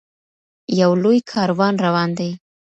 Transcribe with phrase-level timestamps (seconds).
[0.81, 2.29] یو لوی کاروان روان دی.